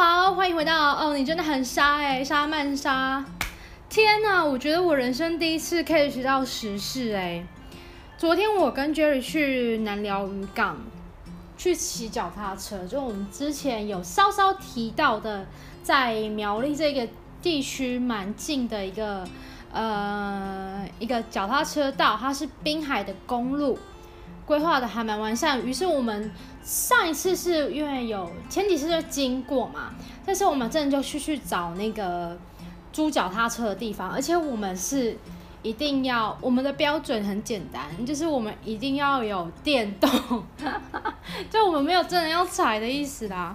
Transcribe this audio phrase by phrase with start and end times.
[0.00, 3.24] 好，欢迎回到哦，你真的很沙哎，沙曼沙。
[3.90, 7.44] 天呐，我觉得我人生第一次可以学到时事哎。
[8.16, 10.78] 昨天我跟 Jerry 去南寮渔港
[11.56, 15.44] 去骑脚踏车，就我们之前有稍稍提到的，
[15.82, 17.08] 在苗栗这个
[17.42, 19.26] 地区蛮近的一个
[19.72, 23.76] 呃一个脚踏车道，它是滨海的公路，
[24.48, 25.64] 规划的还蛮完善。
[25.64, 26.28] 于是我们
[26.64, 29.94] 上一次是因为有前几次就经过嘛，
[30.26, 32.36] 但是我们真的就去去找那个。
[32.90, 35.16] 租脚踏车的地方，而且我们是
[35.62, 40.10] 一定要，我们的标准很简单，就是我们一定要有电动，
[41.48, 43.54] 就我们没有真的要踩的意思啦。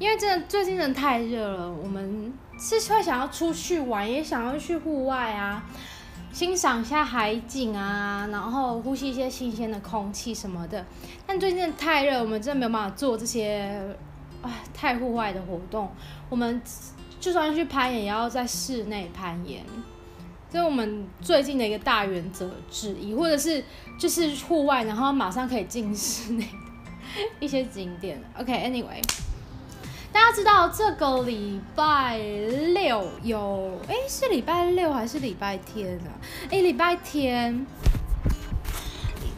[0.00, 5.62] 因为真的最近真的太热了，我们是会想要出去玩，也想要去户外啊，
[6.32, 10.84] 欣赏一下海景啊，然后呼吸一些新鲜的空气什么的。
[11.26, 13.96] 但最近太热，我们真的没有办法做这些
[14.42, 15.90] 唉太户外的活动，
[16.28, 16.60] 我们。
[17.20, 19.62] 就算去攀岩，也要在室内攀岩，
[20.50, 23.62] 这是我们最近的一个大原则之一，或者是
[23.98, 26.48] 就是户外，然后马上可以进室内
[27.38, 28.18] 一些景点。
[28.38, 29.02] OK，Anyway，
[30.20, 36.12] 大家知道这个礼拜六有，哎，是礼拜六还是礼拜天啊？
[36.50, 37.66] 哎，礼拜天，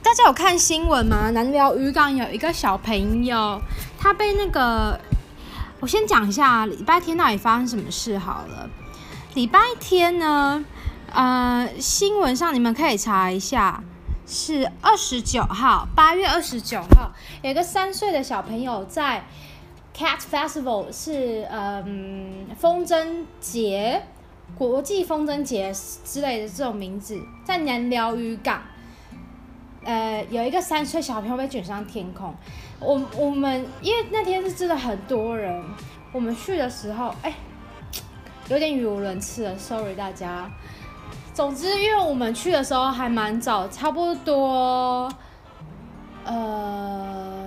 [0.02, 1.30] 大家有看新闻吗？
[1.30, 3.62] 南寮渔港有一个小朋友，
[3.96, 4.98] 他被那个。
[5.78, 8.68] 我先讲一下礼拜天到底发生什么事好了。
[9.34, 10.64] 礼拜天呢，
[11.12, 13.84] 呃，新闻上你们可以查一下，
[14.26, 19.24] 是二十九号，八月二十九号，有一个三岁的小朋友在
[19.96, 24.02] Cat Festival，是嗯风筝节、
[24.56, 25.72] 国际风筝节
[26.04, 28.62] 之类的这种名字，在南寮渔港，
[29.84, 32.34] 呃，有一个三岁小朋友被卷上天空。
[32.80, 35.62] 我我们因为那天是真的很多人，
[36.12, 37.34] 我们去的时候，哎，
[38.48, 40.50] 有点语无伦次了，sorry 大家。
[41.34, 45.10] 总之，因为我们去的时候还蛮早，差不多，
[46.24, 47.41] 呃，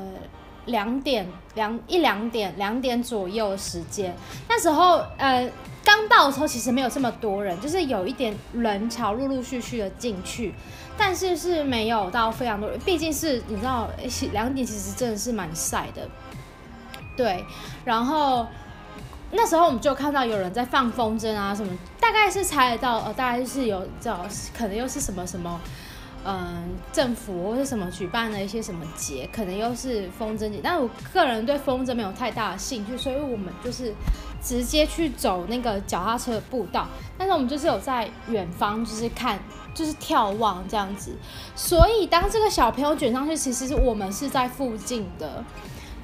[0.66, 4.16] 两点两一两点两点左右时间，
[4.48, 5.50] 那时候呃。
[5.88, 10.52] 刚到的时候其实没有这么多人，就是有一点人潮陆陆续续的进去，
[10.98, 13.88] 但是是没有到非常多人，毕竟是你知道
[14.32, 16.10] 两点其实真的是蛮晒的，
[17.16, 17.46] 对。
[17.86, 18.48] 然后
[19.30, 24.26] 那时候我们就看到有人在放风筝啊什么，大概是猜得到，呃，大概是有叫
[24.58, 25.62] 可能又是什么什么。
[26.28, 33.94] 嗯，政府或是什么举办了一些什么节，可能又是风筝节，但我个人对风筝没有太大的兴趣，所以我们就是
[34.42, 36.88] 直接去走那个脚踏车的步道。
[37.16, 39.38] 但是我们就是有在远方，就是看，
[39.76, 41.16] 就是眺望这样子。
[41.56, 45.44] 所以当这个小朋友卷上去，其实是我们是在附近的，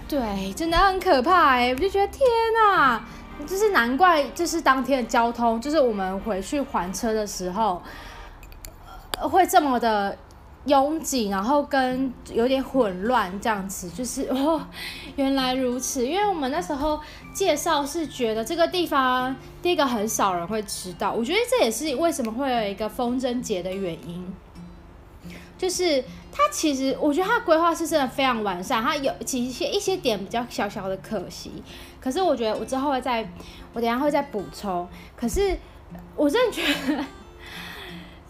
[0.07, 1.71] 对，真的很可怕哎！
[1.71, 2.19] 我就觉得天
[2.63, 3.03] 哪，
[3.47, 7.81] 就是难怪，就是当天的交通，就是我们回去还车的时候。
[9.29, 10.17] 会这么的
[10.65, 14.61] 拥挤，然后跟有点混乱这样子，就是哦，
[15.15, 16.05] 原来如此。
[16.05, 16.99] 因为我们那时候
[17.33, 24.25] 介绍是觉得这个地方第一个很少人会知道，我觉得这也是为什么会有一个风筝节的原因。
[25.57, 31.51] 就是它其实我觉得它规划是真的非常完善，它有其实一些点比较小小的可惜，
[31.99, 33.27] 可是我觉得我之后会再，
[33.73, 34.87] 我等下会再补充。
[35.15, 35.57] 可是
[36.15, 36.63] 我真的觉
[36.95, 37.03] 得。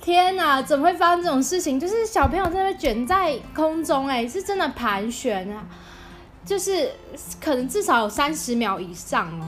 [0.02, 1.80] 天呐，怎么会发生这种事情？
[1.80, 5.64] 就是小朋友在那卷在空中，哎，是真的盘旋啊，
[6.44, 6.92] 就是
[7.40, 9.46] 可能至少有三十秒以上哦，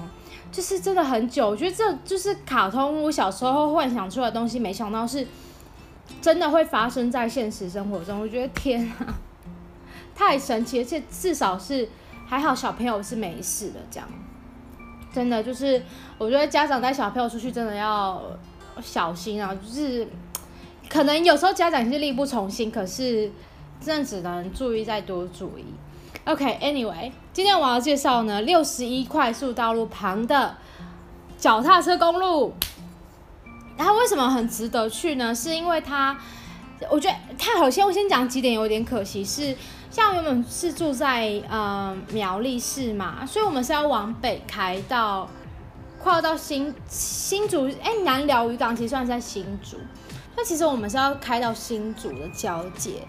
[0.51, 1.49] 就是真的很久。
[1.49, 5.25] 我觉得这就是卡通，我小时候幻想出来的东西，没想到是
[6.21, 8.21] 真的会发生在现实生活中。
[8.21, 9.15] 我觉得天啊，
[10.13, 11.89] 太神奇，而且至少是
[12.27, 14.07] 还好小朋友是没事的，这样
[15.11, 15.81] 真的就是
[16.19, 18.21] 我觉得家长带小朋友出去真的要
[18.83, 20.07] 小心啊，就是。
[20.93, 23.31] 可能有时候家长是力不从心，可是
[23.81, 25.65] 真的只能注意再多注意。
[26.25, 30.55] OK，Anyway，今天我要介绍呢六十一快速道路旁的
[31.39, 32.53] 脚踏车公路。
[33.75, 35.33] 然后为什么很值得去呢？
[35.33, 36.15] 是因为它，
[36.91, 39.57] 我觉得它好像我先讲几点有点可惜，是
[39.89, 45.27] 像原本是住在呃苗栗市嘛，所以我们是要往北开到
[45.97, 49.77] 快要到新新竹，哎南寮渔港其实算是在新竹。
[50.35, 53.07] 那其实我们是要开到新竹的交界，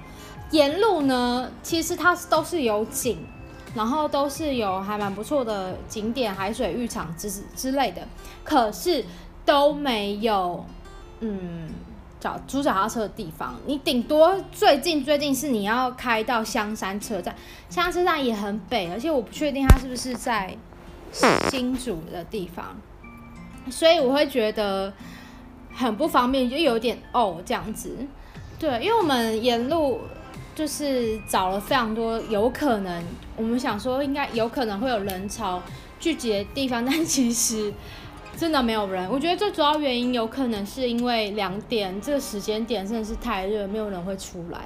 [0.50, 3.19] 沿路呢，其实它都是有景，
[3.75, 8.06] 然后都是有还蛮不错的景点，海水浴场之之类的，
[8.44, 9.05] 可是
[9.44, 10.65] 都没有，
[11.21, 11.71] 嗯，
[12.21, 13.55] 找租脚踏车的地方。
[13.67, 17.35] 你顶多最近最近是你要开到香山车站，
[17.69, 20.56] 香山车站也很北，而且我不确定它是不是在
[21.50, 22.76] 新竹的地方，
[23.71, 24.93] 所以我会觉得
[25.75, 27.97] 很不方便，就有点哦这样子。
[28.59, 30.00] 对，因为我们沿路
[30.55, 33.05] 就是找了非常多有可能，
[33.37, 35.62] 我们想说应该有可能会有人潮
[35.99, 37.73] 聚集的地方，但其实
[38.37, 39.09] 真的没有人。
[39.11, 44.61] 我觉得最主要原因有可能是因为两点这个时间点真的是太热，没有人会出来。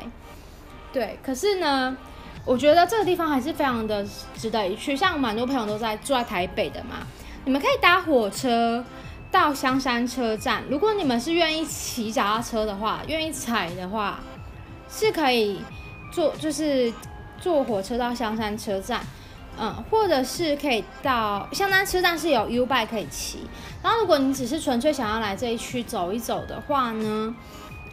[0.93, 1.97] 对，可是呢。
[2.45, 4.03] 我觉得这个地方还是非常的
[4.35, 7.07] 值得一去，像蛮多朋友都在住在台北的嘛，
[7.45, 8.83] 你们可以搭火车
[9.31, 10.63] 到香山车站。
[10.71, 14.21] 如果你们是愿意骑脚踏车的话，愿意踩的话，
[14.91, 15.61] 是可以
[16.13, 16.93] 坐，就是
[17.41, 19.01] 坐火车到香山车站，
[19.59, 23.41] 嗯，或者是可以到香山车站是有 U bike 可以骑。
[23.83, 27.35] 然后如果你只是纯粹想要来这一区走一走的话呢，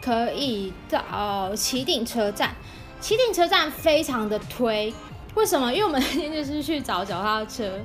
[0.02, 2.56] 可以到旗顶车站。
[3.02, 4.92] 起顶车站非常的推，
[5.36, 5.72] 为什么？
[5.72, 7.80] 因为我们那天就是去找脚踏车，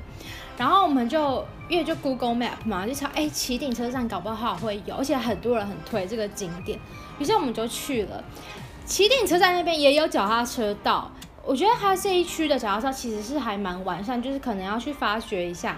[0.61, 6.79] 然后我们就因为就 Google Map 嘛，就查哎起顶车站搞不好会有，而且很多人很推这个景点，
[7.17, 8.23] 于是我们就去了。
[8.85, 11.09] 起顶车站那边也有脚踏车道，
[11.43, 15.77] 我觉得它这一区的脚踏车其实是还蛮完善，就是可能要去发掘一下。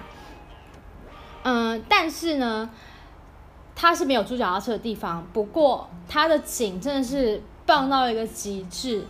[1.44, 2.70] 嗯，但是呢，
[3.74, 9.06] 它是没有租脚踏车的地方，不过它的景真的是棒到一个极致。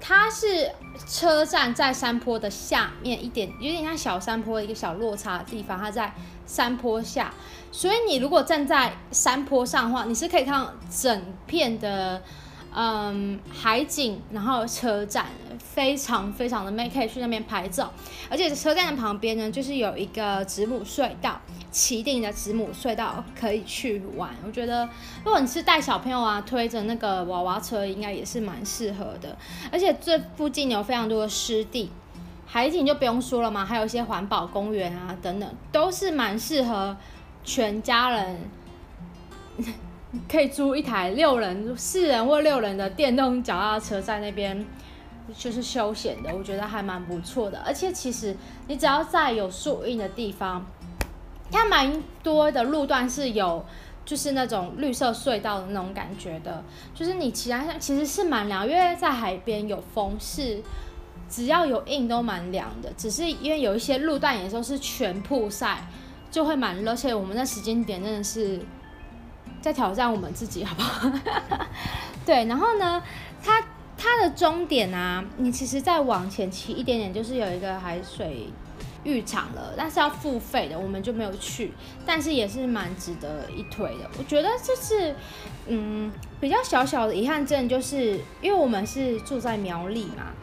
[0.00, 0.70] 它是
[1.08, 6.12] 车站在山坡的下面一点，有点像小山坡一个小落差的地方，它在
[6.46, 7.32] 山坡下，
[7.72, 12.22] 所以你如果站在山坡上的话，你是可以看到整片的。
[12.76, 15.26] 嗯，海景，然后车站
[15.58, 17.92] 非常非常的美，可以去那边拍照。
[18.28, 21.40] 而且车站的旁边呢，就是有一个子母隧道，
[21.70, 24.30] 起顶的子母隧道可以去玩。
[24.44, 24.88] 我觉得，
[25.24, 29.36] 如果你是带小朋友啊，推着那个娃娃车，应该也是蛮适合的。
[29.70, 31.92] 而且这附近有非常多的湿地，
[32.44, 36.96] 海景就不用说了嘛，还有一些环保公园啊等等，都是蛮适合
[37.44, 38.50] 全家人。
[40.30, 44.64] 可以租一台六人、四人或六人的电动脚踏车在那边，
[45.36, 47.58] 就是休闲的，我觉得还蛮不错的。
[47.66, 48.36] 而且其实
[48.68, 50.64] 你只要在有树荫的地方，
[51.50, 53.64] 它蛮多的路段是有，
[54.04, 56.62] 就是那种绿色隧道的那种感觉的。
[56.94, 60.62] 就是你骑来其实是蛮凉，因为在海边有风，是
[61.28, 62.92] 只要有硬都蛮凉的。
[62.96, 65.86] 只是因为有一些路段也都是全铺晒，
[66.30, 66.92] 就会蛮热。
[66.92, 68.60] 而且我们那时间点真的是。
[69.64, 71.10] 在挑战我们自己，好不好？
[72.26, 73.02] 对，然后呢，
[73.42, 73.64] 它
[73.96, 78.48] 它的终点啊，你其实再往前骑一点点，就是有一个海水
[79.04, 81.72] 浴场了，但是要付费的，我们就没有去，
[82.04, 84.10] 但是也是蛮值得一推的。
[84.18, 85.16] 我觉得这是
[85.66, 90.34] 嗯比较小小的遗憾，症，就是因为我们是住在苗栗嘛，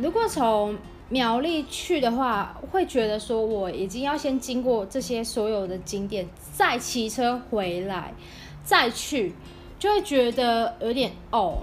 [0.00, 0.74] 如果从
[1.08, 8.12] 苗栗去的话，会觉得说我已经要先经过这些所有的景点，再骑车回来。
[8.64, 9.34] 再去
[9.78, 11.62] 就会觉得有点哦，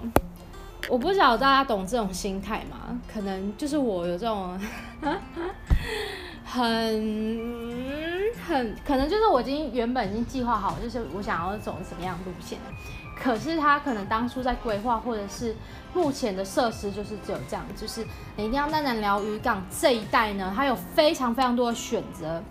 [0.88, 3.00] 我不知道大家懂这种心态吗？
[3.06, 4.58] 可能就是我有这种
[6.44, 12.58] 很很可能就是我已经原本已经计划好，就是我想要走什么样路线，
[13.20, 15.56] 可是他可能当初在规划或者是
[15.94, 22.42] 目前的设施就是只有这样，就是你一定要在南寮渔港这一带呢，它有非常非常多的选择，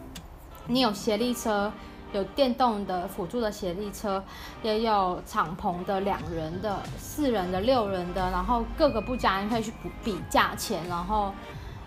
[0.67, 1.71] 你有协力车。
[2.13, 4.23] 有电动的辅助的协力车，
[4.63, 11.33] 也有敞篷的两人的、四人的、六人的，然后各个不加，你可以去比比价钱，然后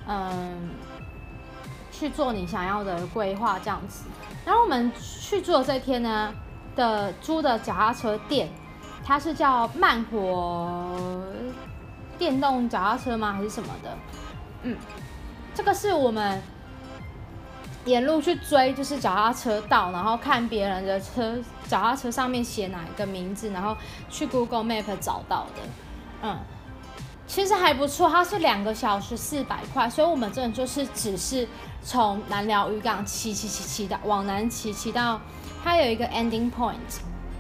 [0.07, 0.69] 嗯
[1.91, 4.05] 去做你想要的规划这样子。
[4.45, 6.35] 然后我们去住的这天呢
[6.77, 8.51] 的租的脚踏车店，
[9.09, 10.87] 它是叫慢活
[12.19, 13.33] 电动脚踏车吗？
[13.33, 13.97] 还是什么的？
[14.65, 14.77] 嗯，
[15.55, 16.43] 这个是我们。
[17.87, 23.75] 沿路去追，就是脚踏车道，然后看别人的车，脚踏车上面写哪一个名字，然后
[24.11, 25.63] 去 Google Map 找到的。
[26.21, 26.39] 嗯，
[27.27, 31.49] 其实还不错，它是两个小时四百块，所以我们真的就是只是
[31.83, 35.19] 从南寮渔港骑骑骑骑到往南骑骑到
[35.65, 36.77] 它有一个 ending point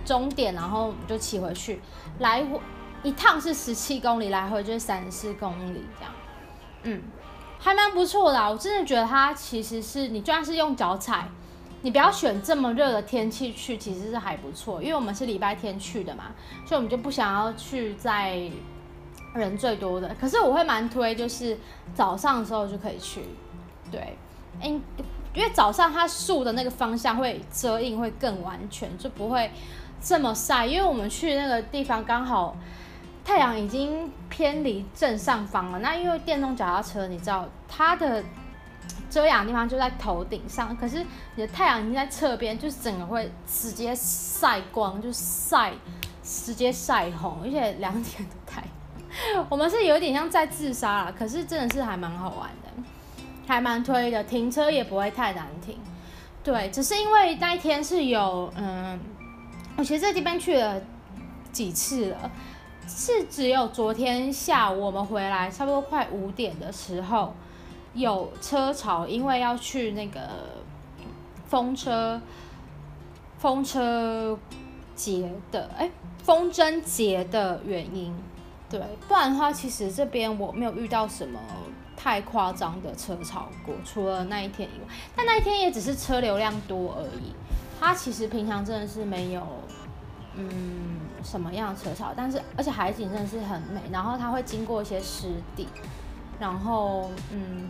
[0.08, 1.80] 终点，然后我们就骑回去，
[2.20, 2.58] 来回
[3.02, 6.12] 一趟是十七公里，来回就是三十四公里这样。
[6.84, 7.02] 嗯。
[7.60, 11.28] 还蛮不错的，我真的觉得它其实是你就算是用脚踩，
[11.82, 14.80] 你不要选这么热的天气去，其实是还不错。
[14.80, 16.26] 因为我们是礼拜天去的嘛，
[16.64, 18.48] 所以我们就不想要去在
[19.34, 20.14] 人最多的。
[20.20, 21.58] 可是我会蛮推，就是
[21.94, 23.24] 早上的时候就可以去。
[23.90, 24.16] 对，
[24.62, 24.80] 因
[25.34, 29.50] 因为早上它树的那个方向会遮阴会更完全，就不会
[30.00, 30.66] 这么晒。
[30.66, 32.56] 因为我们去那个地方刚好。
[33.24, 38.24] 太阳已经偏离正上方了，那因为电动脚踏车，你知道它的
[39.10, 45.74] 遮阳地方就在头顶上，可是你的太阳已经在侧边，就是整个会直接晒光，就晒
[46.22, 48.62] 直接晒红，而且两点的太
[49.34, 52.82] 阳，我们是有点像在自杀了，可是真的是还蛮好玩的，
[53.46, 55.78] 还蛮推的，停车也不会太难停。
[56.42, 58.98] 对，只是因为那一天是有嗯，
[59.78, 60.82] 我其实这地方去了
[61.52, 62.30] 几次了。
[62.88, 67.32] 是只有昨天下午我们回来，差不多快五点的时候
[67.94, 70.20] 有车潮，因为要去那个
[71.46, 72.20] 风车
[73.38, 74.36] 风车
[74.96, 75.88] 节的哎
[76.24, 78.12] 风筝节的原因，
[78.68, 81.38] 对，不然的话其实这边我没有遇到什么
[81.94, 87.34] 太夸张的车潮过，除了那一天以外，但那一天也只是车流量多而已，
[87.78, 89.42] 它其实平常真的是没有。
[90.40, 92.12] 嗯，什么样的车潮？
[92.16, 95.66] 但是而且海景真的是很美，然后它会经过一些湿地，
[96.38, 97.68] 然后嗯，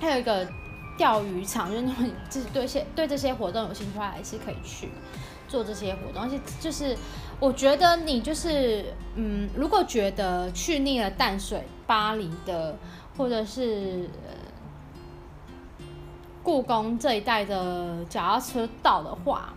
[0.00, 0.48] 还有一个
[0.96, 4.88] 钓鱼场，就是你就是对些对这些活动有兴趣的话，还是可以去
[5.46, 6.22] 做这些活动。
[6.22, 6.96] 而且就是
[7.38, 8.86] 我觉得你就是
[9.16, 12.78] 嗯，如果觉得去腻了淡水、巴黎的，
[13.18, 14.08] 或者是
[16.48, 19.52] 故宫这一带的脚踏车道的话。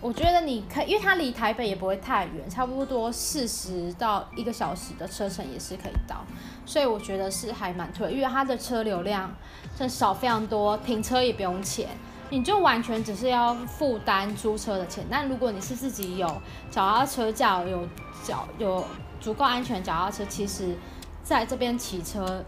[0.00, 6.24] 我觉得你可以，因为它离台北也不会太远，差不多四十到一个小时的车程也是可以到，
[6.64, 9.34] 所以我觉得是还蛮推，因为它的车流量
[9.76, 11.88] 真少非常多，停车也不用钱，
[12.30, 15.04] 你就完全只是要负担租车的钱。
[15.10, 16.28] 但如果你是自己有
[16.70, 17.84] 脚踏车架，有
[18.22, 18.84] 脚有
[19.20, 20.76] 足够安全脚踏车，其实
[21.24, 22.44] 在这边骑车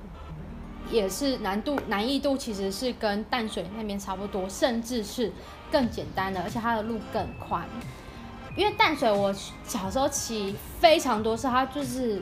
[0.93, 5.33] 也是难度难易度其实是跟淡水那边差不多，甚至是。
[5.73, 7.67] 更简单的，而且它的路更宽，
[8.55, 9.35] 因为淡水我
[9.65, 12.21] 小时候骑非常多次，它就是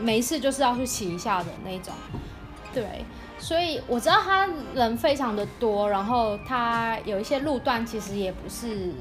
[0.00, 1.92] 没事就是要去骑一下的那种，
[2.72, 3.04] 对，
[3.38, 8.94] 所以我知道它人非常的多，然后它有一些路段其实也不是，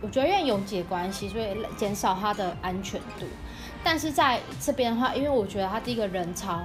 [0.00, 3.26] 我觉得因为有解关系，所以减少它的安全度，
[3.84, 6.60] 但是在这边的话，因为我觉得它第一个人潮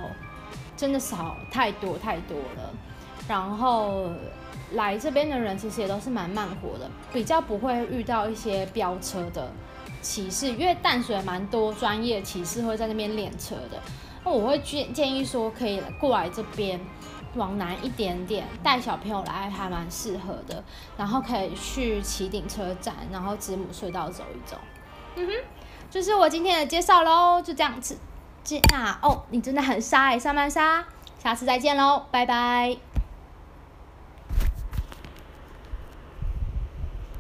[0.77, 2.73] 真的少太多太多了，
[3.27, 4.09] 然后。
[4.73, 9.49] 来这边的人其实也都是蛮慢活的，比较不会遇到一些飙车的
[10.01, 13.81] 骑士，因为淡水蛮多专业骑士会在那边练车的。
[14.25, 16.77] 那我会建建议说，可以过来这边
[17.35, 20.61] 往南一点点，带小朋友来还蛮适合的。
[20.97, 24.57] 然后可以去起顶车站，然后子母隧道走一走。
[25.15, 25.33] 嗯哼，
[25.89, 27.97] 就是我今天的介绍喽，就这样子。
[28.71, 30.83] 那哦，你真的很沙哎，上班杀，
[31.21, 32.86] 下次再见喽，拜拜。